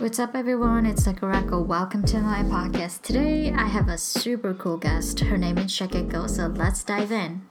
[0.00, 0.86] What's up, everyone?
[0.86, 1.64] It's Sakurako.
[1.64, 3.02] Welcome to my podcast.
[3.02, 5.20] Today, I have a super cool guest.
[5.20, 7.42] Her name is Shakeko, so let's dive in.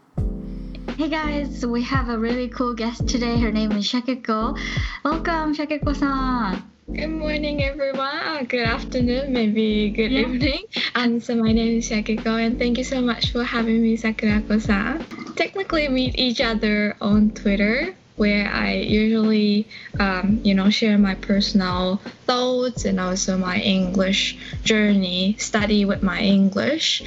[0.97, 3.37] Hey guys, we have a really cool guest today.
[3.39, 4.57] Her name is Shakeko.
[5.05, 6.63] Welcome, Shakeko-san.
[6.91, 8.45] Good morning, everyone.
[8.45, 10.21] Good afternoon, maybe good Yeah.
[10.21, 10.63] evening.
[10.95, 15.05] And so my name is Shakeko, and thank you so much for having me, Sakurako-san.
[15.35, 19.65] Technically, meet each other on Twitter, where I usually,
[19.97, 26.19] um, you know, share my personal thoughts and also my English journey, study with my
[26.19, 27.01] English,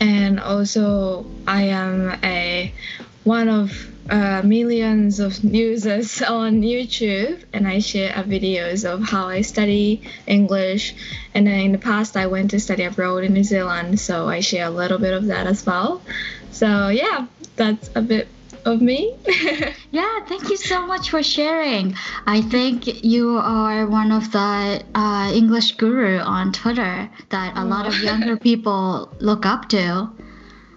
[0.00, 2.74] and also I am a
[3.22, 3.70] one of
[4.10, 10.96] uh, millions of users on YouTube, and I share videos of how I study English.
[11.32, 14.40] And then in the past, I went to study abroad in New Zealand, so I
[14.40, 16.02] share a little bit of that as well.
[16.50, 18.28] So yeah, that's a bit
[18.66, 19.14] of me.
[19.90, 21.94] Yeah, thank you so much for sharing.
[22.26, 27.86] I think you are one of the uh, English guru on Twitter that a lot
[27.86, 30.10] of younger people look up to.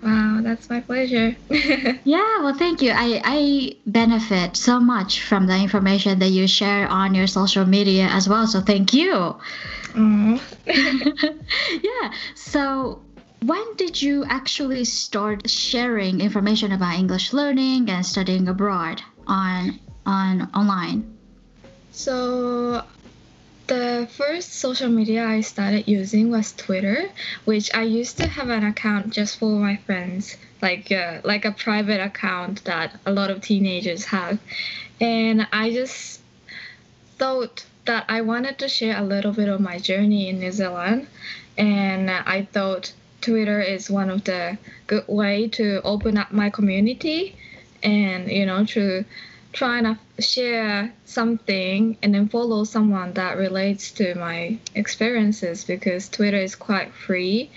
[0.01, 1.35] wow, that's my pleasure.
[2.05, 2.91] Yeah, well, thank you.
[2.95, 8.07] I, I benefit so much from the information that you share on your social media
[8.09, 8.47] as well.
[8.47, 9.35] So thank you.
[9.95, 10.39] Aw.
[11.83, 12.13] yeah.
[12.35, 13.01] So
[13.41, 20.49] when did you actually start sharing information about English learning and studying abroad on on
[20.53, 21.17] online?
[21.91, 22.83] So
[23.67, 27.09] the first social media I started using was Twitter,
[27.45, 31.51] which I used to have an account just for my friends, like uh, like a
[31.51, 34.39] private account that a lot of teenagers have,
[34.99, 36.21] and I just
[37.17, 41.07] thought that I wanted to share a little bit of my journey in New Zealand,
[41.57, 47.35] and I thought Twitter is one of the good way to open up my community,
[47.83, 49.05] and you know to
[49.51, 56.37] try and share something and then follow someone that relates to my experiences because Twitter
[56.37, 57.49] is quite free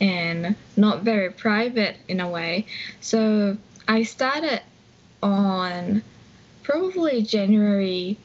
[0.00, 2.66] and not very private in a way.
[3.00, 3.56] So
[3.88, 4.62] I started
[5.22, 6.02] on
[6.62, 8.16] probably January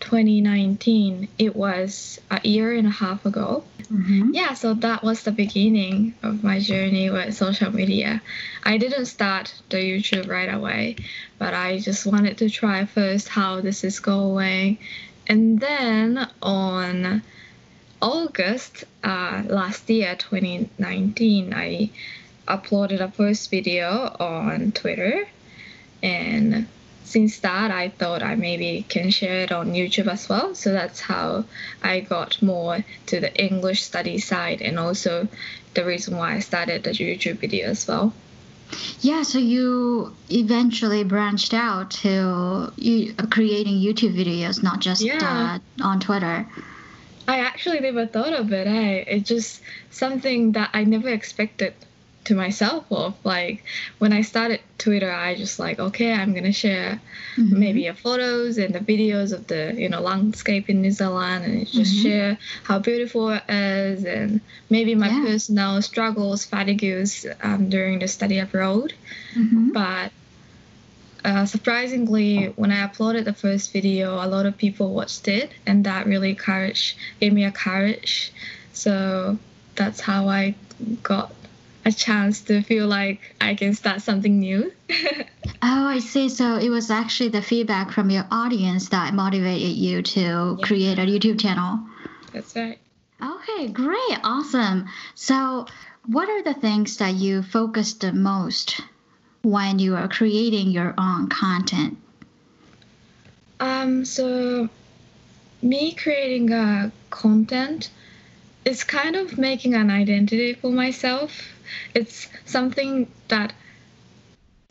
[0.00, 1.28] 2019.
[1.38, 3.64] It was a year and a half ago.
[3.92, 4.30] Mm-hmm.
[4.32, 8.22] Yeah, so that was the beginning of my journey with social media.
[8.62, 10.96] I didn't start the YouTube right away,
[11.38, 14.78] but I just wanted to try first how this is going.
[15.26, 17.22] And then on
[18.00, 21.90] August uh, last year, 2019, I
[22.46, 25.26] uploaded a first video on Twitter.
[26.02, 26.66] And
[27.04, 30.54] since that, I thought I maybe can share it on YouTube as well.
[30.54, 31.44] So that's how
[31.82, 35.28] I got more to the English study side and also
[35.74, 38.12] the reason why I started the YouTube video as well.
[39.00, 45.58] Yeah, so you eventually branched out to you, creating YouTube videos, not just Yeah.
[45.80, 46.46] uh, on Twitter.
[47.28, 48.66] I actually never thought of it.
[48.66, 49.04] Eh?
[49.06, 49.60] It's just
[49.90, 51.74] something that I never expected
[52.24, 53.14] to myself of.
[53.24, 53.62] Like
[53.98, 57.00] when I started Twitter, I just like, okay, I'm gonna share
[57.36, 57.52] Mhm.
[57.58, 61.66] maybe a photos and the videos of the you know landscape in New Zealand and
[61.66, 62.02] just Mhm.
[62.02, 64.40] share how beautiful it is and
[64.70, 65.22] maybe my Yeah.
[65.24, 68.92] personal struggles, fatigues um, during the study abroad.
[69.34, 69.72] Mhm.
[69.72, 70.12] But
[71.24, 75.84] uh, surprisingly, when I uploaded the first video, a lot of people watched it, and
[75.84, 78.30] that really courage gave me a courage.
[78.74, 79.38] So
[79.74, 80.54] that's how I
[81.02, 81.32] got
[81.84, 84.72] a chance to feel like I can start something new.
[85.66, 86.28] Oh, I see.
[86.28, 90.66] So it was actually the feedback from your audience that motivated you to Yeah.
[90.66, 91.80] create a YouTube channel.
[92.32, 92.78] that's right.
[93.22, 94.86] Okay, great, awesome.
[95.14, 95.66] So,
[96.06, 98.80] what are the things that you focus the most
[99.42, 101.96] when you are creating your own content?
[103.60, 104.68] Um, so
[105.62, 107.90] me creating a content
[108.64, 111.53] is kind of making an identity for myself.
[111.94, 113.52] It's something that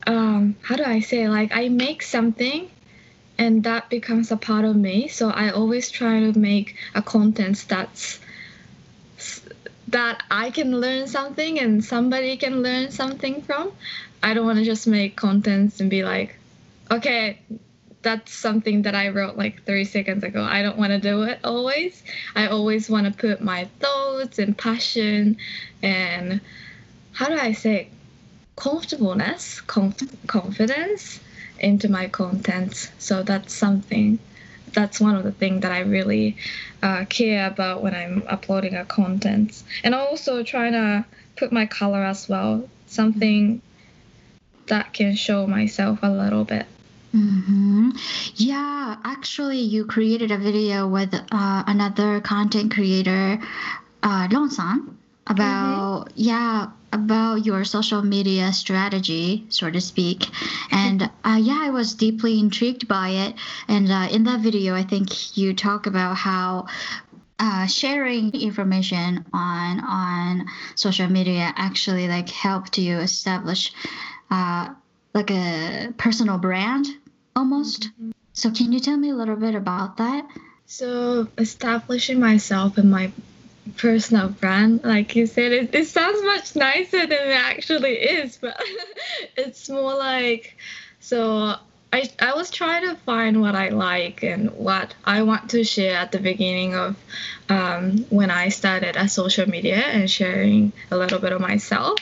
[0.05, 2.69] um how do I say like I make something
[3.37, 5.07] and that becomes a part of me.
[5.07, 8.19] So I always try to make a content that's
[9.87, 13.71] that I can learn something and somebody can learn something from.
[14.21, 16.35] I don't want to just make contents and be like,
[16.89, 17.39] okay,
[18.01, 20.43] that's something that I wrote like 30 seconds ago.
[20.43, 22.03] I don't want to do it always.
[22.35, 25.37] I always want to put my thoughts and passion
[25.81, 26.41] and
[27.13, 27.89] how do I say
[28.56, 31.19] comfortableness, conf- confidence
[31.60, 32.92] into my content.
[33.00, 34.19] So that's something
[34.74, 36.36] that's one of the things that I really
[36.81, 39.63] uh, care about when I'm uploading a content.
[39.83, 41.06] And also trying to
[41.36, 43.62] put my color as well, something
[44.68, 46.65] that can show myself a little bit.
[47.13, 47.92] Mm-hmm.
[48.36, 53.39] Yeah, actually, you created a video with uh, another content creator,
[54.01, 56.13] uh, Lon-san, about mm-hmm.
[56.15, 60.27] yeah about your social media strategy, so to speak.
[60.71, 63.35] And uh, yeah, I was deeply intrigued by it.
[63.67, 66.67] And uh, in that video, I think you talk about how
[67.39, 73.73] uh, sharing information on on social media actually like helped you establish
[74.29, 74.69] uh,
[75.13, 76.87] like a personal brand
[77.35, 77.83] almost.
[77.83, 78.11] Mm-hmm.
[78.33, 80.27] So can you tell me a little bit about that?
[80.65, 83.11] So establishing myself and my
[83.77, 88.62] personal brand, like you said, it, it sounds much nicer than it actually is, but
[89.38, 90.57] it's more like
[91.00, 91.56] so
[91.94, 95.95] I, I was trying to find what I like and what I want to share
[95.95, 96.95] at the beginning of
[97.50, 102.00] um, when I started a social media and sharing a little bit of myself.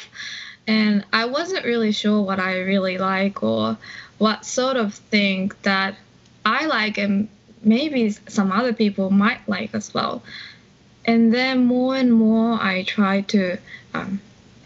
[0.65, 3.77] And I wasn't really sure what I really like or
[4.17, 5.95] what sort of thing that
[6.45, 7.27] I like and
[7.61, 10.23] maybe some other people might like as well.
[11.05, 13.57] And then more and more, I try to,
[13.93, 14.21] um,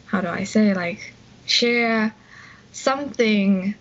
[0.06, 1.14] how do I say, like,
[1.46, 2.14] share
[2.72, 3.76] something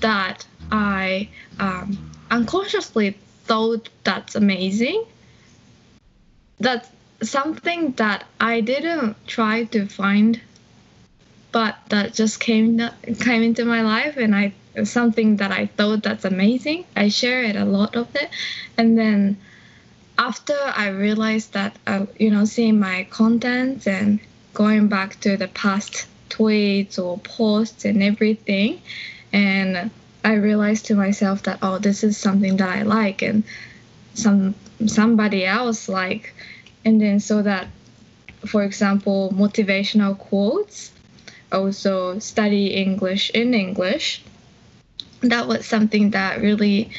[0.00, 1.28] that I
[1.58, 5.04] um, unconsciously thought that's amazing.
[6.58, 6.88] That's
[7.22, 10.40] something that I didn't try to find,
[11.50, 12.80] but that just came
[13.20, 14.54] came into my life, and I
[14.84, 16.84] something that I thought that's amazing.
[16.96, 18.30] I share it a lot of it,
[18.78, 19.36] and then
[20.18, 24.20] after I realized that uh, you know seeing my content and
[24.54, 28.80] going back to the past tweets or posts and everything,
[29.32, 29.90] and
[30.24, 33.44] I realized to myself that oh this is something that I like and
[34.14, 34.54] some
[34.86, 36.34] somebody else like,
[36.84, 37.68] and then so that
[38.46, 40.92] for example motivational quotes
[41.52, 44.22] also study English in English
[45.22, 46.90] that was something that really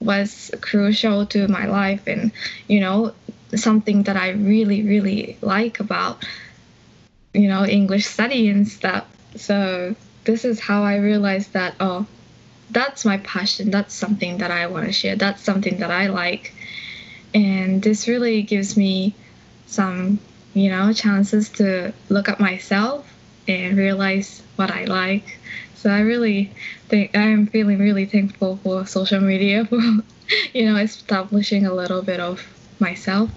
[0.00, 2.32] was crucial to my life and
[2.68, 3.12] you know
[3.54, 6.24] something that I really really like about
[7.34, 9.06] you know English study and stuff.
[9.36, 12.06] So this is how I realized that oh
[12.70, 13.70] that's my passion.
[13.70, 15.16] That's something that I want to share.
[15.16, 16.52] That's something that I like.
[17.32, 19.14] And this really gives me
[19.66, 20.18] some
[20.54, 23.06] you know chances to look at myself
[23.46, 25.38] and realize what I like
[25.78, 26.50] so I really
[26.88, 29.80] think I am feeling really thankful for social media for,
[30.52, 32.42] you know, establishing a little bit of
[32.80, 33.30] myself.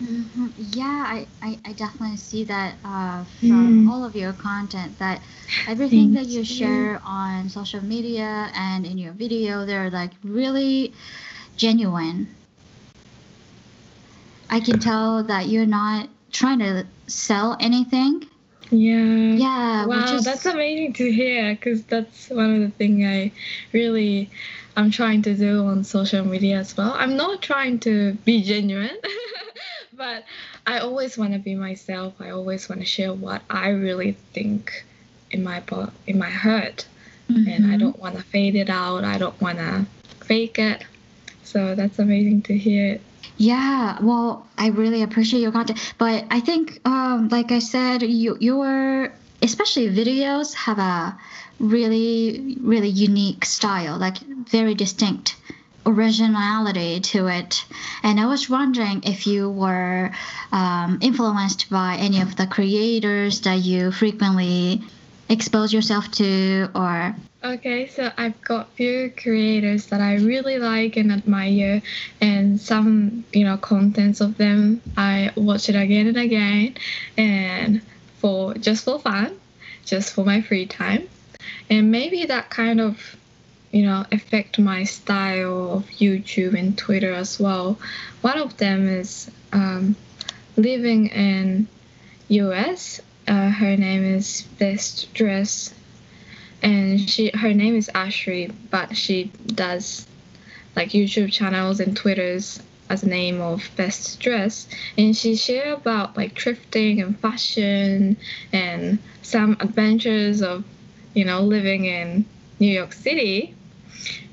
[0.00, 0.48] Mm-hmm.
[0.72, 3.90] Yeah, I, I, I, definitely see that uh, from mm.
[3.90, 5.22] all of your content that
[5.66, 10.92] everything that you share on social media and in your video, they're like really
[11.56, 12.28] genuine.
[14.50, 18.28] I can tell that you're not trying to sell anything
[18.70, 19.34] yeah.
[19.34, 19.86] Yeah.
[19.86, 23.32] Wow, that's amazing to hear because that's one of the things I
[23.72, 24.30] really
[24.76, 26.94] I'm trying to do on social media as well.
[26.96, 28.96] I'm not trying to be genuine,
[29.94, 30.24] but
[30.66, 32.14] I always want to be myself.
[32.20, 34.84] I always want to share what I really think
[35.30, 35.62] in my
[36.06, 36.86] in my heart,
[37.30, 37.48] mm-hmm.
[37.48, 37.78] and I mm-hmm.
[37.78, 39.04] don't want to fade it out.
[39.04, 39.86] I don't want to
[40.24, 40.84] fake it.
[41.42, 43.00] So that's amazing to hear.
[43.38, 48.38] Yeah, well, I really appreciate your content, but I think, um, like I said, you,
[48.40, 51.18] your especially videos have a
[51.58, 55.36] really, really unique style, like very distinct
[55.84, 57.64] originality to it.
[58.02, 60.10] And I was wondering if you were
[60.50, 64.82] um, influenced by any of the creators that you frequently
[65.28, 67.14] expose yourself to, or
[67.46, 71.80] Okay, so I've got few creators that I really like and admire,
[72.20, 76.74] and some you know contents of them I watch it again and again,
[77.16, 77.82] and
[78.18, 79.38] for just for fun,
[79.84, 81.08] just for my free time,
[81.70, 83.14] and maybe that kind of
[83.70, 87.78] you know affect my style of YouTube and Twitter as well.
[88.22, 89.94] One of them is um,
[90.56, 91.68] living in
[92.26, 93.00] U.S.
[93.28, 95.72] Uh, her name is Best Dress
[96.62, 100.06] and she her name is Ashley, but she does
[100.74, 106.16] like YouTube channels and Twitters as a name of Best Dress, and she share about
[106.16, 108.16] like thrifting and fashion
[108.52, 110.64] and some adventures of
[111.14, 112.24] you know living in
[112.58, 113.54] New York City.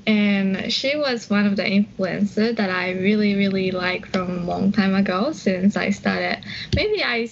[0.06, 4.70] And she was one of the influencers that I really, really like from a long
[4.70, 6.44] time ago since I started.
[6.76, 7.26] Maybe I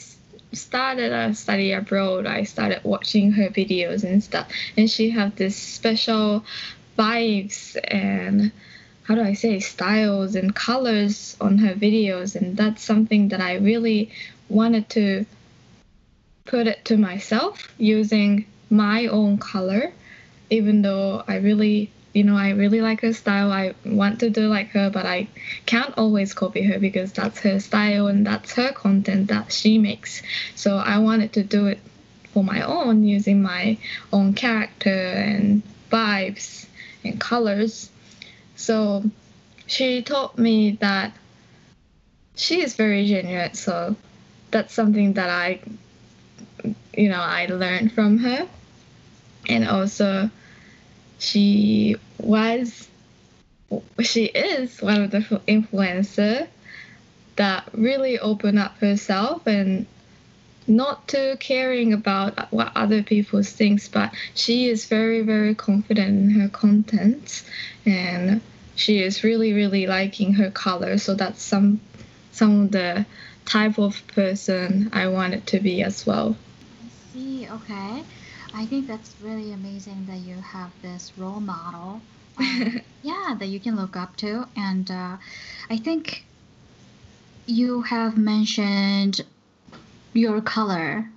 [0.53, 5.57] started a study abroad, I started watching her videos and stuff, and she have this
[5.57, 6.45] special
[6.99, 8.53] vibes and
[9.05, 13.55] how do I say styles and colors on her videos, and that's something that I
[13.55, 14.11] really
[14.49, 15.27] wanted to
[16.45, 19.93] put it to myself using my own color
[20.53, 23.51] even though I really you know, I really like her style.
[23.51, 25.29] I want to do like her, but I
[25.65, 30.23] can't always copy her because that's her style and that's her content that she makes.
[30.55, 31.79] So I wanted to do it
[32.33, 33.79] for my own using my
[34.13, 36.67] own character and vibes
[37.05, 37.91] and colors.
[38.57, 39.05] So
[39.67, 41.15] she taught me that
[42.37, 43.55] she is very genuine.
[43.55, 43.97] So
[44.51, 45.61] that's something that I,
[46.95, 48.47] you know, I learned from her.
[49.49, 50.31] And also,
[51.23, 52.89] she was,
[54.01, 56.49] she is one of the influencer
[57.37, 59.87] that really opened up herself and
[60.67, 66.31] not too caring about what other people think, but she is very, very confident in
[66.41, 67.45] her content
[67.87, 68.41] and
[68.75, 70.99] she is really, really liking her color.
[70.99, 71.81] So that's some
[72.33, 73.07] some of the
[73.45, 76.35] type of person I wanted to be as well.
[76.83, 78.03] I see, okay.
[78.55, 82.01] I think that's really amazing that you have this role model.
[82.39, 84.47] Um, yeah, that you can look up to.
[84.57, 85.17] And uh,
[85.69, 86.25] I think
[87.47, 89.21] you have mentioned
[90.15, 91.11] your color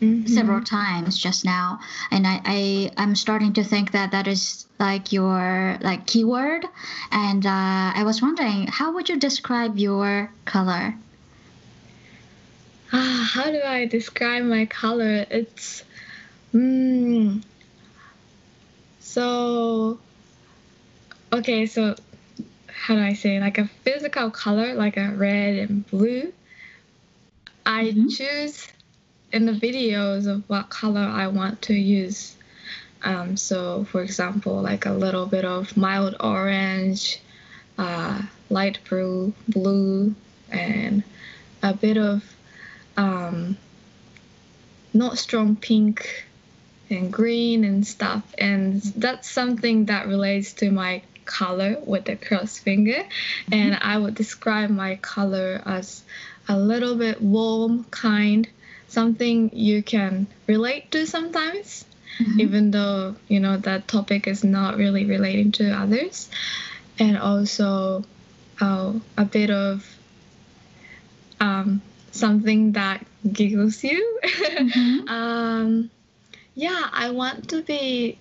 [0.00, 0.26] mm-hmm.
[0.26, 1.80] several times just now
[2.10, 6.64] and I, I i'm starting to think that that is like your like keyword
[7.10, 10.94] and uh, i was wondering how would you describe your color
[12.92, 15.82] ah, how do i describe my color it's
[16.54, 17.42] mm,
[19.00, 19.98] so
[21.32, 21.94] okay so
[22.66, 26.32] how do i say like a physical color like a red and blue
[27.68, 28.08] I mm-hmm.
[28.08, 28.66] choose
[29.30, 32.34] in the videos of what color I want to use.
[33.02, 37.20] Um, so, for example, like a little bit of mild orange,
[37.76, 40.14] uh, light blue, blue,
[40.50, 41.04] and
[41.62, 42.24] a bit of
[42.96, 43.58] um,
[44.94, 46.26] not strong pink
[46.90, 48.22] and green and stuff.
[48.36, 53.02] And that's something that relates to my color with the cross finger.
[53.02, 53.54] Mm-hmm.
[53.54, 56.02] And I would describe my color as
[56.48, 58.48] a little bit warm, kind,
[58.88, 61.84] something you can relate to sometimes,
[62.18, 62.40] mm-hmm.
[62.40, 66.30] even though you know that topic is not really relating to others,
[66.98, 68.04] and also
[68.60, 69.86] uh, a bit of
[71.38, 74.20] um, something that giggles you.
[74.58, 75.08] Mm-hmm.
[75.08, 75.90] um,
[76.58, 78.18] yeah, I want to be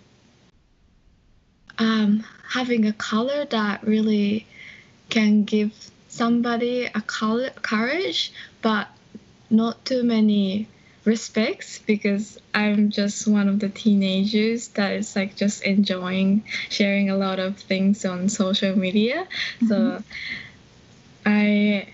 [1.79, 4.45] um, having a color that really
[5.09, 5.71] can give
[6.07, 8.89] somebody a color, courage, but
[9.49, 10.67] not too many
[11.03, 17.17] respects because I'm just one of the teenagers that is like just enjoying sharing a
[17.17, 19.27] lot of things on social media.
[19.61, 19.67] Mm-hmm.
[19.67, 20.03] So
[21.25, 21.87] I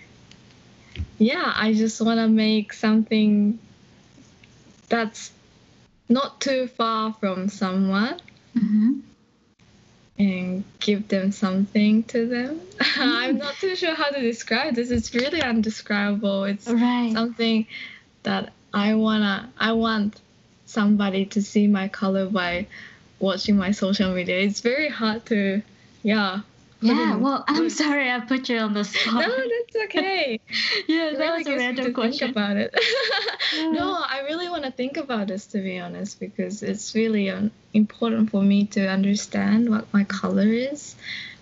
[1.17, 3.59] yeah, I just want to make something
[4.89, 5.31] that's
[6.13, 8.19] not too far from someone.
[8.55, 8.99] Mm-hmm
[10.19, 12.61] and give them something to them.
[12.97, 14.91] I'm not too sure how to describe this.
[14.91, 16.43] It's really undescribable.
[16.43, 17.11] It's right.
[17.13, 17.67] something
[18.23, 20.19] that I wanna I want
[20.65, 22.67] somebody to see my color by
[23.19, 24.39] watching my social media.
[24.39, 25.61] It's very hard to
[26.03, 26.41] yeah.
[26.83, 29.25] Yeah, well, I'm sorry I put you on the spot.
[29.25, 30.39] No, that's okay.
[30.87, 32.27] yeah, that really was a random question.
[32.27, 32.75] Think about it.
[33.55, 33.71] yeah.
[33.71, 37.51] No, I really want to think about this to be honest because it's really um,
[37.73, 40.95] important for me to understand what my color is,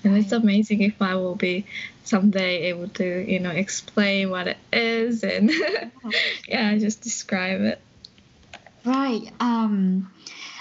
[0.03, 0.23] and right.
[0.23, 1.65] it's amazing if I will be
[2.03, 5.51] someday able to you know explain what it is and
[6.47, 7.81] yeah, just describe it.
[8.85, 9.31] Right.
[9.39, 10.11] Um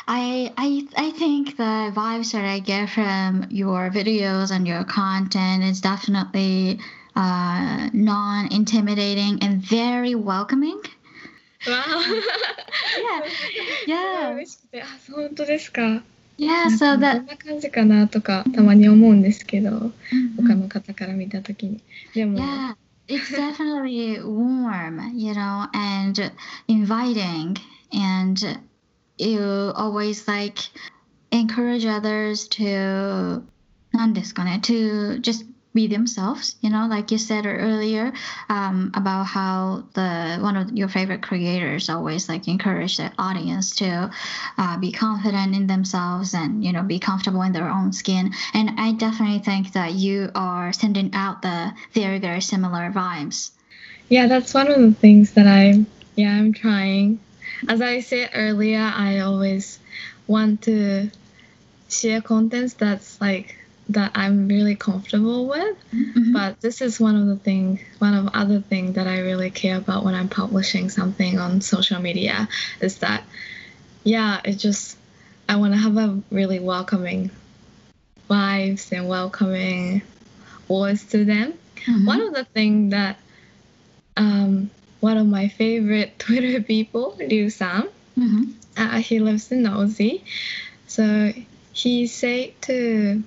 [0.07, 5.63] I, I I think the vibes that I get from your videos and your content
[5.63, 6.79] is definitely
[7.15, 10.81] uh, non-intimidating and very welcoming.
[11.67, 12.03] Wow.
[12.97, 13.21] yeah.
[13.87, 14.45] Yeah.
[15.11, 16.03] 本当ですか。
[16.37, 19.91] Yeah, so that こんな感じかなとかたまに思うんですけど、
[20.37, 21.81] 他の方から見たときに。
[22.13, 22.39] でも。
[22.39, 22.75] Yeah,
[23.07, 26.31] it's definitely warm, you know, and
[26.67, 27.55] inviting
[27.91, 28.59] and
[29.19, 30.59] you always like
[31.31, 33.43] encourage others to
[33.93, 38.13] 何ですかね to just be themselves you know like you said earlier
[38.49, 44.09] um, about how the one of your favorite creators always like encourage the audience to
[44.57, 48.71] uh, be confident in themselves and you know be comfortable in their own skin and
[48.79, 53.51] i definitely think that you are sending out the very very similar vibes
[54.07, 55.83] yeah that's one of the things that i
[56.15, 57.19] yeah i'm trying
[57.68, 59.78] as I said earlier, I always
[60.26, 61.10] want to
[61.88, 63.56] share contents that's like
[63.90, 65.76] that I'm really comfortable with.
[65.92, 66.32] Mm-hmm.
[66.32, 69.78] But this is one of the things, one of other things that I really care
[69.78, 72.48] about when I'm publishing something on social media
[72.80, 73.24] is that,
[74.04, 74.96] yeah, it just
[75.48, 77.30] I want to have a really welcoming
[78.30, 80.02] vibes and welcoming
[80.68, 81.54] words to them.
[81.84, 82.06] Mhm.
[82.06, 83.18] One of the things that
[84.16, 87.88] um, one of my favorite Twitter people, Ryu-san,
[88.18, 88.52] Mhm.
[88.76, 90.22] uh, he lives in Aussie,
[90.86, 91.32] so
[91.72, 93.22] he said to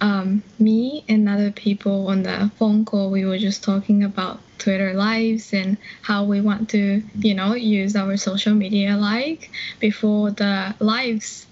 [0.00, 4.94] um, me and other people on the phone call, we were just talking about Twitter
[4.94, 10.74] lives and how we want to, you know, use our social media like before the
[10.78, 11.46] lives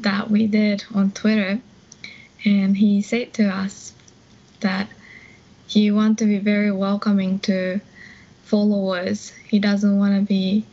[0.00, 1.60] that we did on Twitter.
[2.44, 3.92] And he said to us
[4.60, 4.88] that
[5.71, 7.79] he want to be very welcoming to
[8.43, 9.33] followers.
[9.49, 10.65] He doesn't want to be,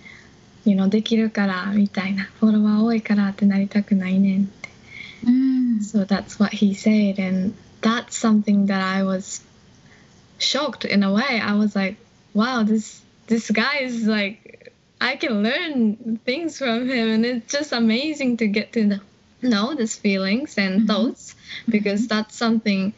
[0.65, 4.69] you know, できるからみたいな、フォロワー多いからってなりたくないねんって。
[5.25, 5.81] Mm.
[5.83, 9.43] So that's what he said, and that's something that I was
[10.39, 11.41] shocked in a way.
[11.41, 11.97] I was like,
[12.35, 17.73] wow, this this guy is like I can learn things from him, and it's just
[17.73, 19.01] amazing to get to kn-
[19.43, 20.87] know these feelings and Mhm.
[20.87, 21.35] thoughts
[21.69, 22.93] because that's something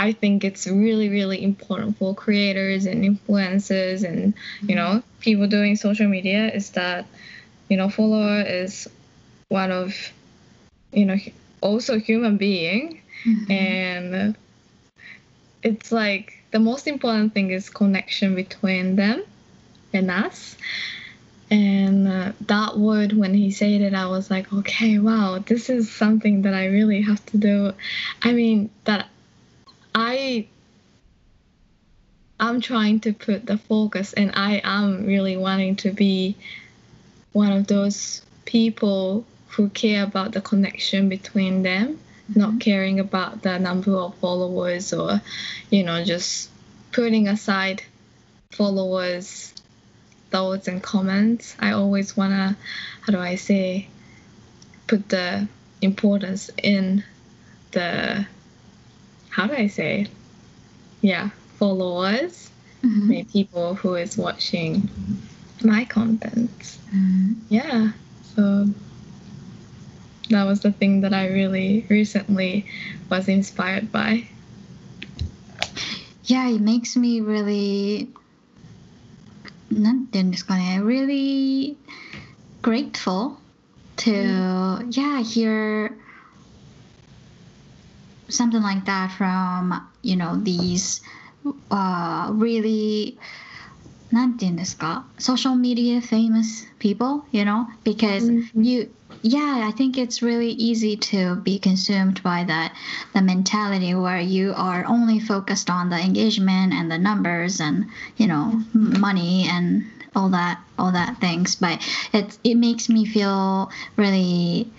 [0.00, 5.76] I think it's really really important for creators and influencers and you know people doing
[5.76, 7.04] social media is that
[7.68, 8.88] you know follower is
[9.48, 9.94] one of
[10.92, 11.16] you know
[11.60, 13.02] also human being.
[13.26, 13.50] Mhm.
[13.50, 14.36] and
[15.62, 19.22] it's like the most important thing is connection between them
[19.92, 20.56] and us.
[21.50, 25.92] And uh, that word when he said it i was like okay wow this is
[25.92, 27.72] something that i really have to do.
[28.22, 29.08] I mean that
[29.94, 30.46] i
[32.38, 36.36] i'm trying to put the focus and i am really wanting to be
[37.32, 41.98] one of those people who care about the connection between them
[42.30, 42.40] mm-hmm.
[42.40, 45.20] not caring about the number of followers or
[45.70, 46.50] you know just
[46.92, 47.82] putting aside
[48.50, 49.54] followers
[50.30, 51.56] thoughts and comments.
[51.58, 52.56] I always want to
[53.02, 53.88] how do i say
[54.86, 55.48] put the
[55.80, 57.04] importance in
[57.72, 58.26] the
[59.29, 60.09] how do i say it?
[61.01, 62.49] yeah followers
[62.83, 63.07] Mhm.
[63.09, 64.89] maybe people who is watching
[65.63, 67.35] my content Mhm.
[67.49, 67.91] yeah
[68.35, 68.67] so
[70.29, 72.65] that was the thing that i really recently
[73.09, 74.23] was inspired by
[76.27, 78.09] Yeah, it makes me really
[79.69, 81.77] なんて言うんですかね really
[82.63, 83.37] grateful
[83.97, 84.11] to
[84.89, 85.91] yeah hear
[88.29, 91.01] something like that from you know these
[91.71, 93.17] uh really
[94.11, 98.63] なんて言うんですか social media famous people you know because Mhm.
[98.63, 98.89] you
[99.23, 102.71] yeah i think it's really easy to be consumed by that
[103.13, 107.85] the mentality where you are only focused on the engagement and the numbers and
[108.17, 109.83] you know m- money and
[110.15, 111.79] all that all that things but
[112.13, 114.71] it it makes me feel really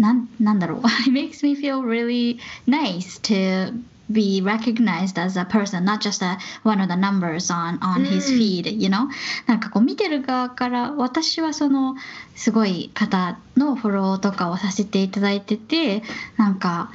[0.00, 0.80] なんなんだろう。
[1.06, 3.72] It makes me feel really nice to
[4.10, 8.32] be recognized as a person not just a, one of the numbers on on his
[8.32, 9.08] うん feed you know?
[9.46, 11.94] なんかこう見てる側から私はその
[12.34, 16.02] すごい方のフォローとかをさせていただいてて
[16.36, 16.90] なんか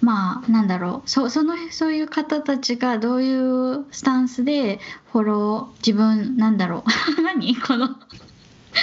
[0.00, 1.10] まあなんだろう。
[1.10, 4.78] そそのそういう方たちがどういうスタンスで
[5.10, 6.84] フォロー自分なんだろ
[7.18, 7.22] う。
[7.22, 7.56] 何？
[7.60, 7.96] この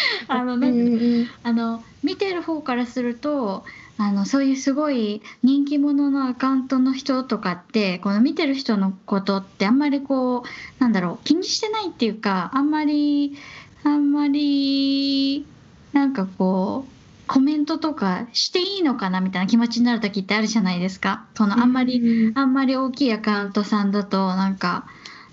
[0.28, 3.64] あのなん.あの見てる方からすると
[3.98, 13.38] あのそういうすごい人気者のアカウントの人とかってこの見てる人のことってあんまりこうなんだろう気にしてないっていうかあんまり
[13.84, 15.46] あんまり
[15.94, 16.94] なんかこう
[17.28, 21.26] コメントとかしていいのかなみたいな気持ちになる時ってあるじゃないですか。
[21.36, 22.32] そのあんまり、Mm.
[22.36, 24.86] あんまり大きいアカウントさんだとなんか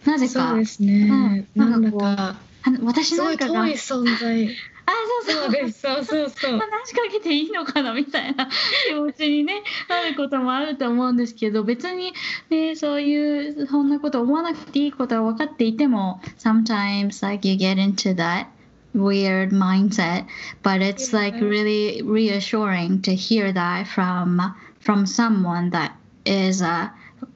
[0.05, 1.46] なぜかそうですね。
[1.57, 4.57] うんなんか、あの私すごいなんかが遠い存在。
[4.87, 4.92] あ
[5.25, 5.81] そうそうそうです。
[5.81, 6.59] そうそうそう。
[6.59, 8.49] 話しかけていいのかなみたいな
[8.88, 12.12] 気持ちに、ね、なることもあると思うんですけど別に、
[12.51, 18.46] ね、そういうそんなこと思わなくていいことは分かっていても sometimes like you get into that
[18.94, 20.25] weird mindset
[20.62, 24.40] but it's like really reassuring to hear that from
[24.81, 25.92] from someone that
[26.25, 26.92] is a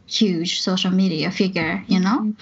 [0.06, 2.34] huge social media figure you know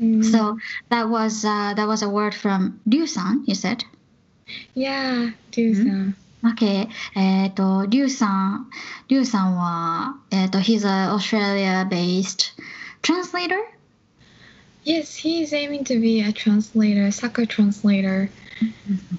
[0.00, 0.24] Mm.
[0.24, 0.56] so
[0.88, 3.84] that was uh, that was a word from Ryu-san you said
[4.74, 6.16] Yeah, リュウさん。
[6.42, 8.70] OK えっ、とリュウさん
[9.08, 12.54] リュウさんはえっ、と he's a Australia based
[13.02, 13.56] translator
[14.84, 18.30] Yes, he is aiming to be a translator, soccer translator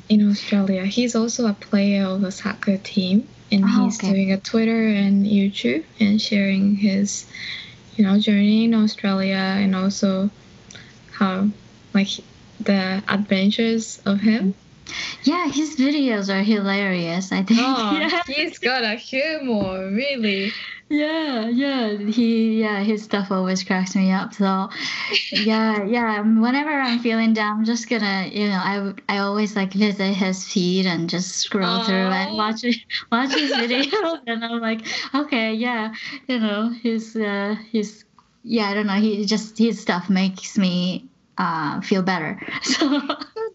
[0.09, 0.85] in Australia.
[0.85, 4.11] He's also a player of a soccer team, and Ah, he's okay.
[4.11, 7.27] doing a Twitter and YouTube and sharing his,
[7.95, 10.31] you know, journey in Australia and also
[11.18, 11.48] how
[11.94, 12.08] like
[12.60, 14.54] the adventures of him
[15.24, 17.32] Yeah, his videos are hilarious.
[17.32, 17.58] I think.
[17.60, 18.22] Oh, yeah.
[18.26, 20.52] he's got a humor, really.
[20.88, 21.96] Yeah, yeah.
[21.96, 24.34] He yeah, his stuff always cracks me up.
[24.34, 24.70] So
[25.32, 26.20] yeah, yeah.
[26.22, 30.46] Whenever I'm feeling down, I'm just gonna you know I I always like visit his
[30.46, 32.62] feed and just scroll through and watch
[33.10, 35.92] watch his videos, and I'm like, okay, yeah,
[36.28, 38.05] you know, his uh his
[38.46, 38.94] yeah, I don't know.
[39.00, 42.40] He just his stuff makes me uh feel better.
[42.62, 43.00] So.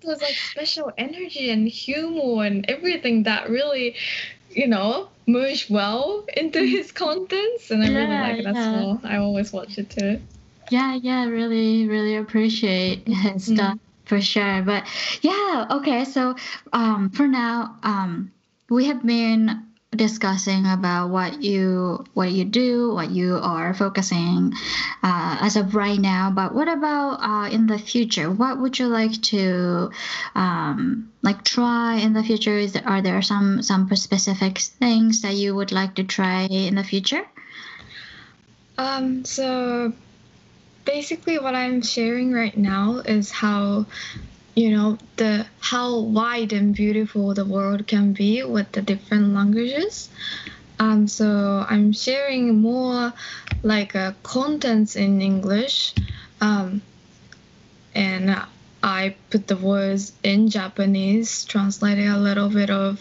[0.04, 3.95] There's like special energy and humor and everything that really,
[4.49, 8.71] you know, merge well into his contents, and I really like it as yeah.
[8.71, 9.01] well.
[9.04, 10.19] I always watch it too.
[10.69, 13.56] yeah yeah really really appreciate his Mhm.
[13.56, 14.86] stuff for sure but
[15.21, 16.36] yeah okay so
[16.73, 18.32] um for now um
[18.69, 24.54] we have been discussing about what you what you do what you are focusing
[25.04, 28.32] uh, as of right now but what about uh, in the future?
[28.32, 29.91] What would you like to
[30.36, 32.58] um, like try in the future?
[32.58, 36.75] Is there, are there some some specific things that you would like to try in
[36.75, 37.23] the future?
[38.77, 39.93] Um, so
[40.86, 43.86] basically what I'm sharing right now is how
[44.56, 50.10] you know the how wide and beautiful the world can be with the different languages.
[50.80, 53.14] Um, so I'm sharing more
[53.64, 55.94] like uh, contents in English,
[56.42, 56.82] um,
[57.94, 58.36] and
[58.82, 63.00] I put the words in Japanese, translating a little bit of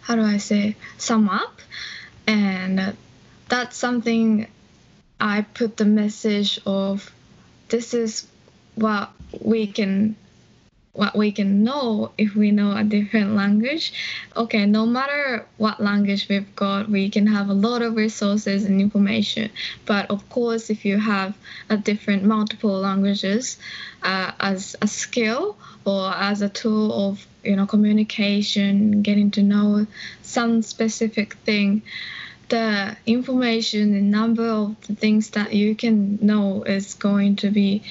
[0.00, 1.60] how do I say sum up,
[2.26, 2.96] and
[3.48, 4.48] that's something
[5.20, 7.14] I put the message of
[7.68, 8.26] this is
[8.74, 10.16] what we can
[10.92, 13.92] what we can know if we know a different language.
[14.36, 18.80] Okay, no matter what language we've got, we can have a lot of resources and
[18.80, 19.50] information.
[19.86, 21.36] But of course, if you have
[21.68, 23.56] a different multiple languages
[24.02, 29.86] uh, as a skill or as a tool of you know communication, getting to know
[30.22, 31.82] some specific thing,
[32.48, 37.82] the information and number of the things that you can know is going to be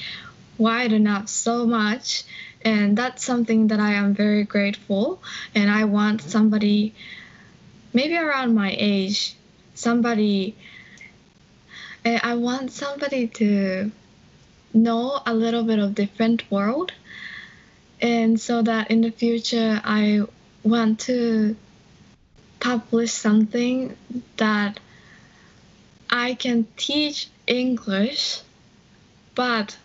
[0.57, 2.25] wide enough so much
[2.63, 5.21] and that's something that i am very grateful.
[5.55, 6.93] And i want somebody
[7.93, 9.35] maybe around my age
[9.73, 10.55] somebody
[12.05, 13.91] i want somebody to
[14.73, 16.91] know a little bit of different world.
[18.01, 20.21] And so that in the future i
[20.63, 21.55] want to
[22.59, 23.95] publish something
[24.37, 24.79] that
[26.09, 28.41] I can teach English,
[29.35, 29.77] but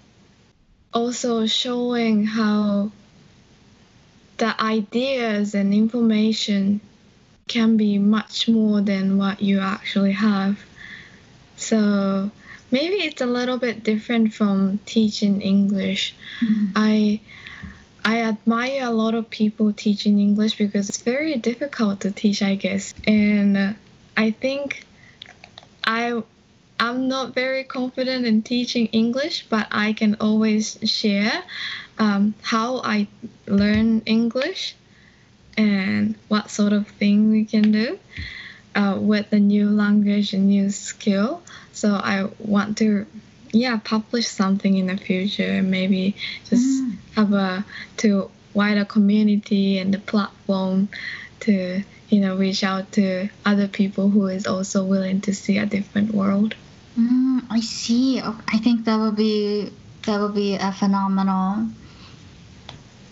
[0.95, 2.91] also showing how
[4.39, 6.81] the ideas and information
[7.47, 10.59] can be much more than what you actually have.
[11.57, 12.31] So
[12.71, 16.15] maybe it's a little bit different from teaching English.
[16.41, 16.67] Mm-hmm.
[16.75, 17.21] I
[18.05, 22.55] I admire a lot of people teaching English because it's very difficult to teach, I
[22.55, 22.93] guess.
[23.07, 23.77] And
[24.17, 24.85] I think
[25.85, 26.23] I
[26.79, 31.33] I'm not very confident in teaching English, but I can always share
[31.99, 33.07] um, how I
[33.47, 34.75] learn English
[35.57, 37.99] and what sort of thing we can do
[38.75, 41.43] uh, with the new language and new skill.
[41.73, 43.07] So I want to,
[43.53, 45.45] yeah, publish something in the future.
[45.61, 46.17] and Maybe
[46.51, 46.97] just Mm.
[47.15, 47.65] have a
[47.99, 50.89] to wider community and the platform
[51.41, 55.67] to you know reach out to other people who is also willing to see a
[55.67, 56.55] different world.
[56.99, 58.21] Mm, I see.
[58.21, 59.71] I think that would be
[60.07, 61.69] that would be a phenomenal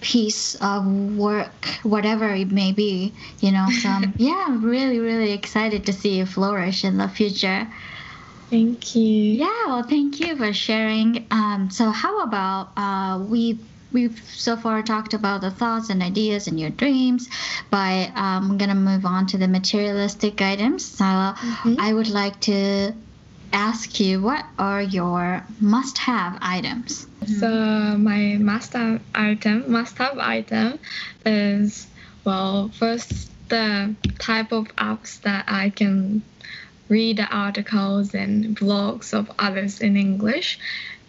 [0.00, 3.14] piece of work, whatever it may be.
[3.40, 7.66] You know, some yeah, I'm really really excited to see you flourish in the future.
[8.50, 9.02] Thank you.
[9.02, 11.26] Yeah, well, thank you for sharing.
[11.30, 13.58] Um, so how about uh, we
[13.92, 17.28] we've so far talked about the thoughts and ideas and your dreams,
[17.70, 20.84] but um, I'm gonna move on to the materialistic items.
[20.84, 21.76] So Mhm.
[21.78, 22.92] I would like to
[23.52, 27.06] ask you what are your must-have items?
[27.38, 27.48] So
[27.98, 30.78] my must-have item, must-have item,
[31.24, 31.86] is
[32.24, 36.22] well first the type of apps that I can
[36.88, 40.58] read the articles and blogs of others in English.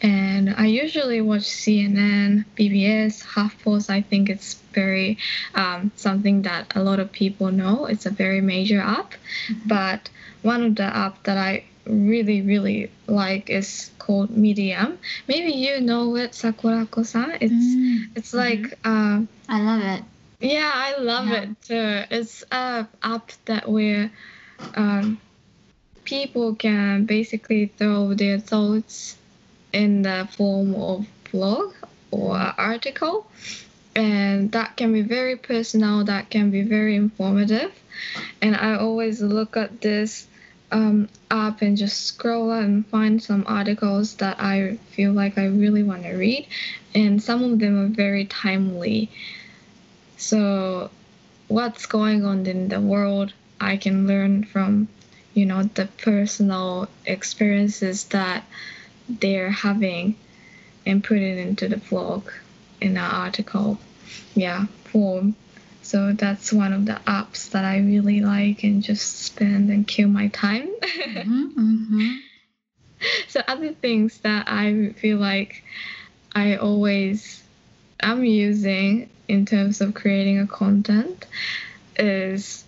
[0.01, 3.89] And I usually watch CNN, BBC, HuffPost.
[3.89, 5.17] I think it's very
[5.55, 7.85] um, something that a lot of people know.
[7.85, 9.13] It's a very major app.
[9.65, 10.09] But
[10.41, 14.97] one of the app that I really really like is called Medium.
[15.27, 17.37] Maybe you know it, Sakurako-san.
[17.41, 20.03] It's Mm, it's like uh, I love it.
[20.39, 21.41] yeah, I love Yeah.
[21.43, 22.15] it too.
[22.15, 24.11] It's a app that where
[24.75, 25.19] um,
[26.03, 29.17] people can basically throw their thoughts
[29.71, 31.73] in the form of blog
[32.11, 33.25] or article,
[33.95, 37.71] and that can be very personal that can be very informative
[38.41, 40.27] and i always look at this
[40.73, 45.83] um, app and just scroll and find some articles that i feel like i really
[45.83, 46.47] want to read
[46.95, 49.09] and some of them are very timely.
[50.17, 50.91] So
[51.47, 54.87] what's going on in the world i can learn from
[55.33, 58.43] you know the personal experiences that
[59.09, 60.15] they're having
[60.85, 62.29] and put it into the blog
[62.79, 63.77] in an article
[64.35, 65.35] yeah form
[65.83, 70.07] so that's one of the apps that i really like and just spend and kill
[70.07, 72.11] my time mm-hmm, mm-hmm.
[73.27, 75.63] so other things that i feel like
[76.33, 77.43] i always
[78.01, 81.25] am using in terms of creating a content
[81.97, 82.63] is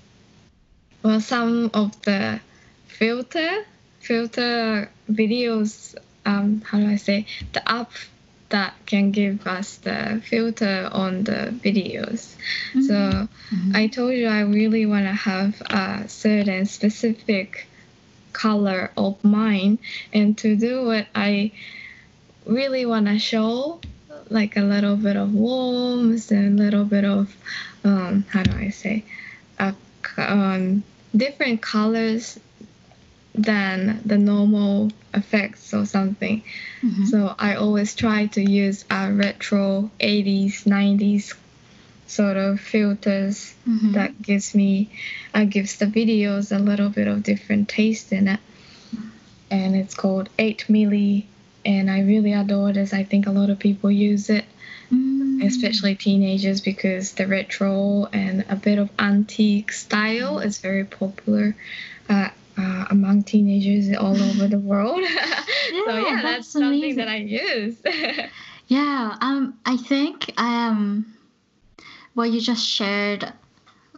[1.04, 2.39] well some of the
[2.88, 3.65] filter
[3.99, 7.91] filter videos um, how do I say the app
[8.49, 12.36] that can give us the filter on the videos.
[12.73, 12.81] Mm-hmm.
[12.84, 13.75] So mm-hmm.
[13.75, 17.67] I told you I really want to have a certain specific
[18.34, 19.79] color of mine,
[20.13, 21.51] and to do it, I
[22.45, 23.81] really want to show
[24.29, 27.36] like a little bit of warmth and a little bit of
[27.84, 29.05] um, how do I say,
[29.60, 29.73] a,
[30.17, 30.84] um,
[31.15, 32.39] different colors
[33.38, 36.43] than the normal effects or something.
[36.82, 37.06] Mm-hmm.
[37.06, 41.36] So I always try to use a retro 80s, 90s
[42.08, 43.93] sort of filters mm-hmm.
[43.93, 44.89] that gives me
[45.34, 48.39] uh, gives the videos a little bit of different taste in it.
[49.52, 51.26] And it's called 8 milli
[51.65, 52.93] and I really adore this.
[52.93, 54.45] I think a lot of people use it.
[54.91, 55.43] Mm.
[55.43, 61.56] Especially teenagers because the retro and a bit of antique style is very popular.
[62.08, 65.00] Uh, uh, among teenagers all over the world.
[65.02, 67.78] yeah, so yeah, that's, that's something that I use.
[68.68, 71.13] yeah, um, I think um,
[72.13, 73.32] what you just shared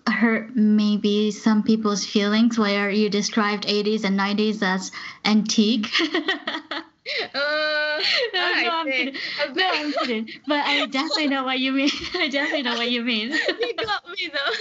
[0.08, 4.91] hurt maybe some people's feelings where you described 80s and 90s as
[5.26, 5.91] antique.
[7.35, 8.00] Uh,
[8.33, 9.14] no, no, I'm kidding.
[9.55, 10.28] No, I'm kidding.
[10.46, 11.90] But I definitely know what you mean.
[12.14, 13.33] I definitely know what you mean.
[13.33, 14.52] you got me though.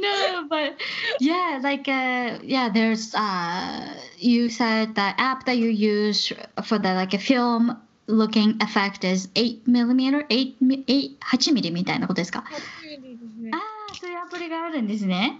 [0.00, 0.76] no, but
[1.18, 6.32] yeah, like uh, yeah, there's uh, you said that app that you use
[6.64, 12.44] for the like a film looking effect is 8 millimeter 8 8 8ミリみたいなことですか
[12.90, 15.38] 8ミリですねああそういうアプリがあるんですね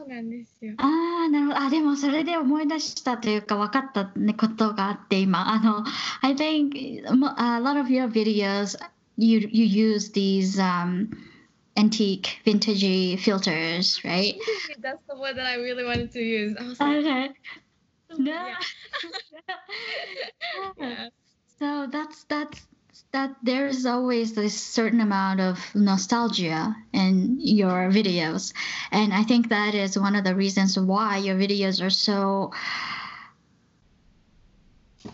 [0.00, 0.74] そうなんですよ。
[0.78, 1.60] ああ、なるほど。
[1.60, 5.48] あ、でもそれで思い出したというか分かった、ね、ことがあって今。
[5.52, 5.84] あの、
[6.22, 8.76] I think a lot of your videos,
[9.16, 11.08] you, you use these um,
[11.76, 14.34] antique, vintagey filters, right?
[14.80, 16.56] That's the one that I really wanted to use.
[16.58, 17.30] I was like, okay.
[18.18, 18.32] No.
[18.32, 18.54] Yeah.
[20.78, 21.08] yeah.
[21.58, 22.66] So that's that's
[23.13, 28.53] that there's always this certain amount of nostalgia in your videos.
[28.91, 32.51] And i think that is one of the reasons why your videos are so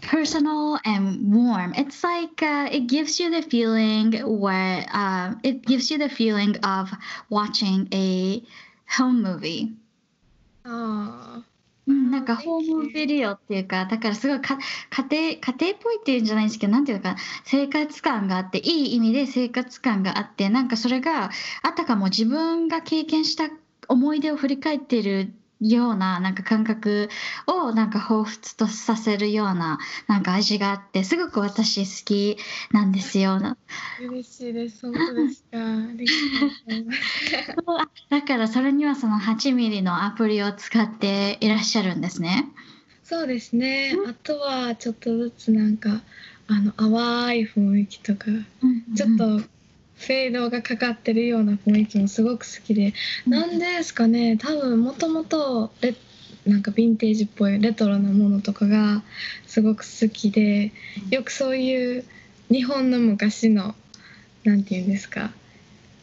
[0.01, 1.73] personal and warm.
[1.77, 6.57] It's like uh, it gives you the feeling where uh, it gives you the feeling
[6.63, 6.91] of
[7.29, 8.43] watching a
[8.87, 9.73] home movie.
[10.65, 11.43] Oh
[11.87, 14.57] うん、なんかホームビデオっていうか、だからすごいか
[14.89, 21.31] 家庭、家庭っぽいっていうんじゃないんですけど、なんていうか、生活感があって、いい意味で生活感があって、なんかそれが、
[21.63, 23.49] あたかも自分が経験した
[23.87, 27.09] 思い出を振り返ってるようななんか感覚
[27.47, 32.37] をなんか彷彿とさせるようななんか味があってすごく私好き
[32.71, 33.39] なんですよ。
[33.99, 35.57] 嬉しいです本当ですか？
[38.09, 42.45] だからそれにはその8ミリのアプリを使っていらっしゃるんですね。
[43.03, 43.93] そうですね。
[44.05, 46.01] あとはちょっとずつなんか
[46.47, 48.45] あの淡い雰囲気とか、うん
[48.89, 49.41] うん、ちょっと
[49.97, 52.93] フェードがかかってるような雰囲気もすごく好きで、
[53.25, 54.37] うん、なんですかね。
[54.37, 55.71] 多分もともと
[56.45, 59.03] なんかヴィンテージっぽいレトロなものとかが
[59.47, 60.71] すごく好きで。
[61.09, 62.05] よくそういう
[62.49, 63.75] 日本の昔の
[64.43, 65.31] 何て言うんですか。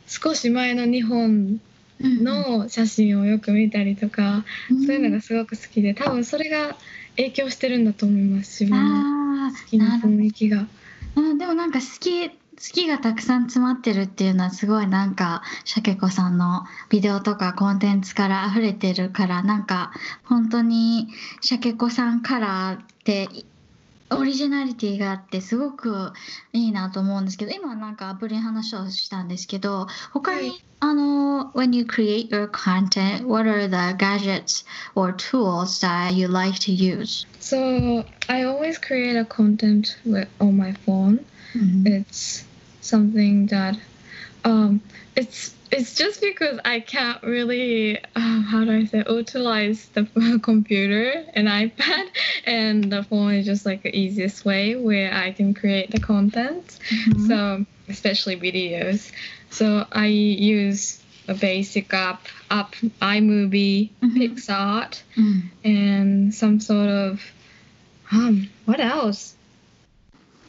[0.07, 1.61] 少し前の日本
[2.01, 5.95] の写真をよく見たりとか、うん、そういうのがすごく好きで。
[5.95, 6.77] 多分それが
[7.17, 9.51] 影響してるんだと思います自分の。
[9.51, 10.67] 好きな雰囲気が。
[11.17, 19.93] あでもなんか好き好きがたくさん詰まってるっていうのはすごいなんかシャケ子さんのビデオとかコンテンツから溢れてるからなんか
[20.25, 21.09] 本当に
[21.41, 23.29] シャケ子さんカラーって
[24.11, 26.13] オリジナリティがあってすごく
[26.53, 34.65] いいなと思うんですけど今なんかアプリの話をしたんですけど他に、はい、あの When you create your content what are the gadgets
[34.95, 37.27] or tools that you like to use?
[37.41, 41.87] So I always create a content with, on my phone Mm-hmm.
[41.87, 42.45] It's
[42.81, 43.77] something that
[44.45, 44.83] Um,
[45.17, 50.05] it's it's just because I can't really uh, how do I say utilize the
[50.43, 52.07] computer and iPad
[52.45, 56.79] and the phone is just like the easiest way where I can create the content.
[56.91, 57.27] Mhm.
[57.29, 59.11] So especially videos.
[59.51, 64.17] So I use a basic app, app iMovie, Mhm.
[64.19, 65.51] PicsArt, うん。
[65.65, 67.21] and some sort of
[68.13, 69.35] um what else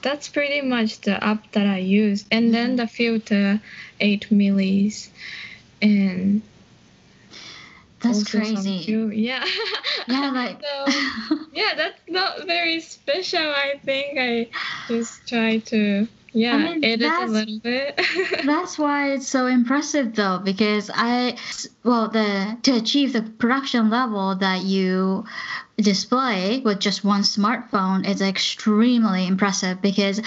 [0.06, 2.26] that's pretty much the app that i use.
[2.32, 2.76] And then mm-hmm.
[2.78, 3.60] the filter
[4.00, 5.10] 8 millis.
[5.82, 6.44] And
[8.02, 8.86] That's crazy.
[8.86, 9.44] yeah.
[10.08, 14.20] Yeah, like so yeah that's not very special i think.
[14.20, 14.48] I
[14.88, 18.00] just try to yeah mean, edit a that's- little bit.
[18.46, 21.38] That's why it's so impressive though, because I,
[21.84, 25.26] well, the to achieve the production level that you
[25.78, 30.22] display with just one smartphone is extremely impressive because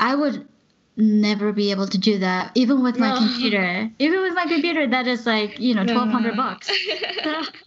[0.00, 0.46] I would
[0.99, 3.17] never be able to do that even with my No.
[3.17, 6.71] computer even with my computer that is like you know 1200 bucks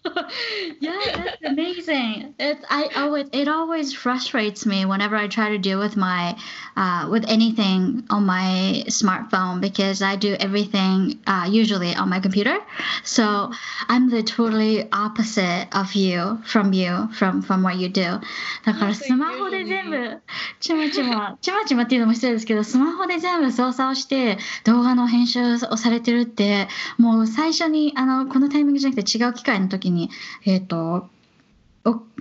[0.81, 2.35] yeah, that's amazing.
[2.39, 6.37] It's I always it always frustrates me whenever I try to do with my
[6.77, 12.59] uh, with anything on my smartphone because I do everything uh, usually on my computer.
[13.05, 13.53] So
[13.89, 18.21] I'm the totally opposite of you from you from from what you do.
[18.65, 20.21] だから Also スマホで全部
[20.61, 30.10] ちまちまちまちまっていうのも失礼ですけどスマホで 全部操作をして動画の編集をされてるってもう最初にあのこのタイミングじゃなくて違う機会の時に
[30.46, 31.10] えっ、と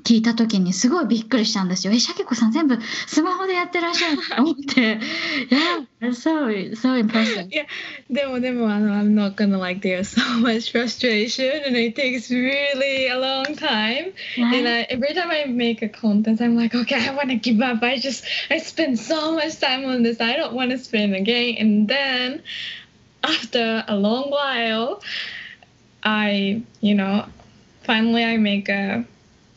[0.03, 1.93] 聞いた時にすごいびっくりしたんですよ。
[1.93, 4.99] え、シャケ子さん全部スマホでやってらっしゃると思って。
[5.49, 7.49] Yeah, it's so, so impressive.
[8.09, 13.55] でもでもあの I'm not gonna like there's so much frustration and it takes really a long
[13.55, 17.35] time and I, every time I make a content I'm like okay I want to
[17.35, 20.77] give up I just I spend so much time on this I don't want to
[20.77, 22.41] spend again and then
[23.23, 25.01] after a long while
[26.03, 27.25] I you know
[27.83, 29.05] finally I make a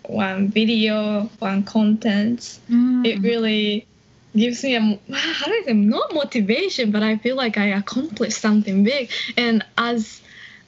[0.09, 2.59] one video, one content.
[2.69, 3.05] Mm.
[3.05, 3.87] It really
[4.35, 8.39] gives me a how do I say not motivation, but I feel like I accomplished
[8.39, 9.11] something big.
[9.35, 10.21] And as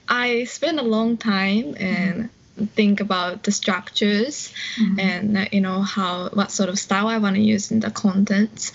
[0.08, 2.30] I spend a long time and
[2.76, 5.00] think about the structures mm.
[5.00, 7.92] and uh, you know how what sort of style I want to use in the
[7.92, 8.72] contents,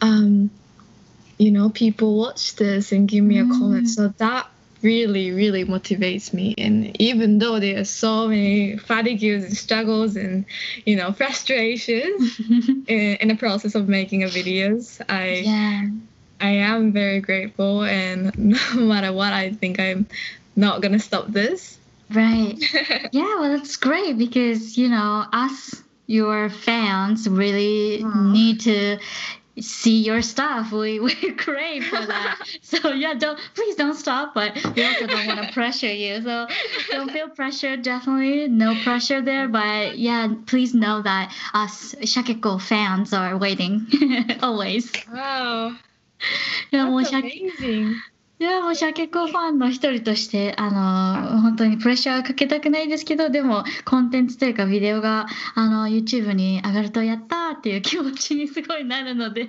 [0.00, 0.50] Um,
[1.38, 3.58] you know, people watch this and give me a mm-hmm.
[3.58, 3.86] comment.
[3.86, 3.88] Mm.
[3.88, 4.46] So that
[4.84, 10.44] really really motivates me and even though there are so many fatigues and struggles and
[10.84, 12.38] you know frustrations
[12.86, 15.88] in, in the process of making a videos i yeah.
[16.40, 18.36] i am very grateful and
[18.74, 20.06] no matter what i think i'm
[20.54, 21.78] not gonna stop this
[22.10, 22.58] Right.
[23.12, 28.98] Yeah, well, that's great because, you know, us, your fans, really need to
[29.60, 30.72] see your stuff.
[30.72, 32.40] We we crave for that.
[32.62, 36.22] so yeah, don't please don't stop, but we also don't want to pressure you.
[36.22, 36.46] So
[36.90, 37.76] don't feel pressure.
[37.76, 39.48] Definitely no pressure there.
[39.48, 43.86] But yeah, please know that us Shakeko fans are waiting
[44.42, 44.92] always.
[45.12, 45.76] Wow.
[46.72, 48.00] That's amazing.
[48.44, 59.48] いやもうシャケ子ファンの一人としてあの本当にプレッシャーかけたくないですけどでもコンテンツというかビデオがあの YouTube に上がるとやったーっていう気持ちにすごいなるので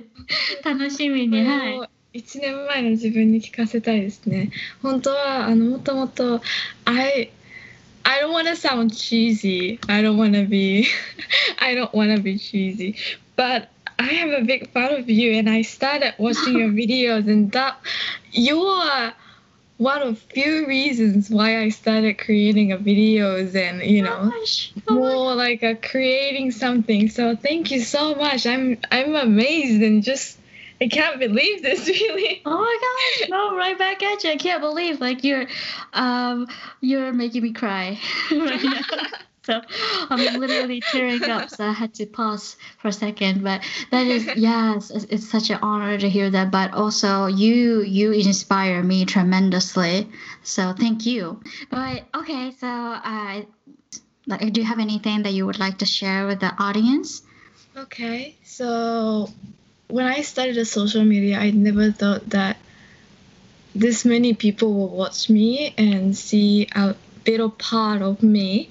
[0.64, 1.90] 楽しみにはい。
[2.14, 4.50] 1年前の自分に聞かせたいですね
[4.82, 6.40] 本当はあのもともと
[6.86, 7.32] I
[8.04, 10.86] I don't want to sound cheesy I don't want to be
[11.60, 12.96] I don't want to be cheesy
[13.36, 17.52] but I am a big fan of you and I started watching your videos and
[17.52, 17.78] that
[18.38, 19.14] you are
[19.78, 24.32] one of few reasons why I started creating a videos and you know
[24.90, 27.10] more like a creating something.
[27.10, 28.46] So thank you so much.
[28.46, 30.38] I'm I'm amazed and just
[30.82, 32.42] I can't believe this really.
[32.46, 33.30] Oh my gosh!
[33.30, 34.32] No, right back at you.
[34.32, 35.48] I can't believe like you're,
[35.94, 36.48] um,
[36.82, 38.00] you're making me cry
[38.32, 38.82] right now.
[39.46, 39.62] So
[40.10, 41.50] I'm literally tearing up.
[41.50, 43.44] So I had to pause for a second.
[43.44, 46.52] But that is yes, it's, it's such an honor to hear that.
[46.52, 50.10] But also you you inspire me tremendously.
[50.44, 51.42] So thank you.
[51.70, 53.42] But okay, so uh,
[54.28, 57.22] like, do you have anything that you would like to share with the audience?
[57.78, 59.30] Okay, so
[59.90, 62.58] when I started the social media, I never thought that
[63.76, 66.96] this many people will watch me and see a
[67.28, 68.70] little part of me.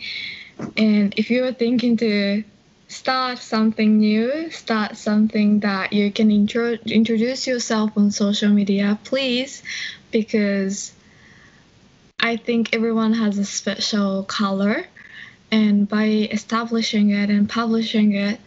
[0.77, 2.45] And if you are thinking to
[2.89, 9.63] start something new, start something that you can intro- introduce yourself on social media, please,
[10.11, 10.93] because
[12.21, 14.87] I think everyone has a special color.
[15.51, 18.41] And by establishing it and publishing it,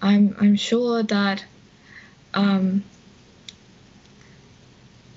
[0.00, 1.44] I'm I'm sure that
[2.34, 2.84] um,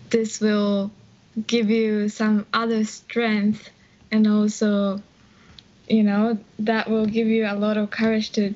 [0.10, 0.92] this will
[1.48, 3.70] give you some other strength
[4.12, 5.02] and also
[5.88, 8.54] you know that will give you a lot of courage to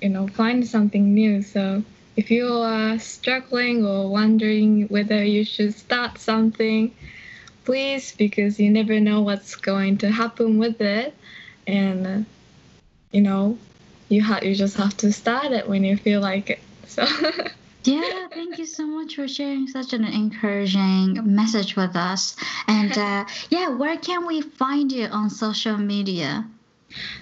[0.00, 1.82] you know find something new so
[2.16, 6.94] if you are struggling or wondering whether you should start something
[7.64, 11.14] please because you never know what's going to happen with it
[11.66, 12.18] and uh,
[13.12, 13.58] you know
[14.08, 17.06] you have you just have to start it when you feel like it so
[17.84, 22.36] Yeah, thank you so much for sharing such an encouraging message with us.
[22.68, 26.46] And uh, yeah, where can we find you on social media?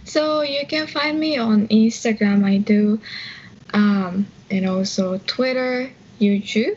[0.05, 2.45] So you can find me on Instagram.
[2.45, 3.01] I do,
[3.73, 5.91] um, and also Twitter,
[6.21, 6.77] YouTube.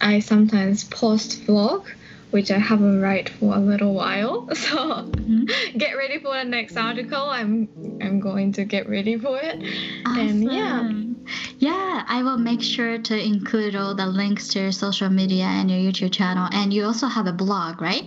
[0.00, 1.86] I sometimes post vlog
[2.30, 4.48] which I haven't write for a little while.
[4.60, 5.78] So mm-hmm.
[5.78, 7.22] get ready for the next article.
[7.22, 7.68] I'm
[8.00, 9.56] I'm going to get ready for it.
[10.06, 10.18] Awesome.
[10.18, 10.90] And yeah.
[11.58, 15.70] Yeah, I will make sure to include all the links to your social media and
[15.70, 16.48] your YouTube channel.
[16.52, 18.04] And you also have a blog, right?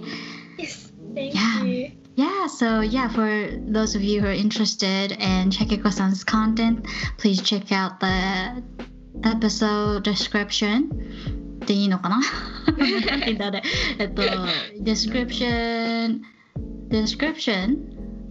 [0.58, 0.92] Yes.
[1.14, 1.64] Thank yeah.
[1.64, 1.92] you.
[2.16, 6.86] Yeah, so yeah, for those of you who are interested in Shakeko-san's content,
[7.18, 8.64] please check out the
[9.24, 10.90] episode description.
[11.66, 12.20] でいいのかな
[14.84, 16.22] description.
[16.92, 17.80] description,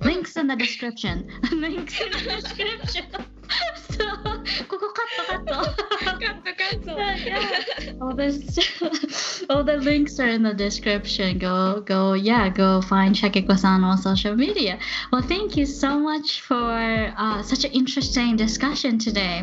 [0.03, 3.32] links in the description, links in the description.
[3.90, 5.53] そうここカット
[6.05, 6.32] カット
[7.24, 7.94] yeah.
[8.00, 11.38] All this, all the links are in the description.
[11.38, 14.78] Go, go, yeah, go find Shakeko-san on social media.
[15.12, 19.42] Well, thank you so much for uh, such an interesting discussion today.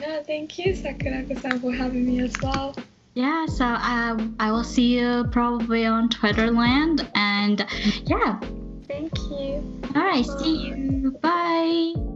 [0.00, 2.74] Yeah, thank you, Sakurako-san, for having me as well.
[3.14, 7.08] Yeah, so I, I will see you probably on Twitter land.
[7.14, 7.64] And
[8.04, 8.40] yeah.
[8.88, 9.80] Thank you.
[9.94, 10.42] All right, Bye.
[10.42, 11.10] see you.
[11.22, 12.13] Bye.